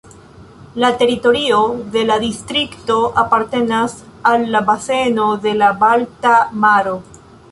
[0.83, 1.57] La teritorio
[1.95, 3.95] de la distrikto apartenas
[4.31, 6.33] al la baseno de la Balta
[6.65, 6.99] Maro.